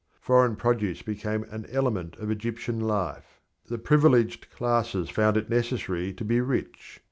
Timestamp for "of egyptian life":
2.15-3.39